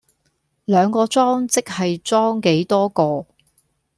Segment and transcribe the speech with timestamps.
[0.65, 3.27] 兩個裝即係裝幾多個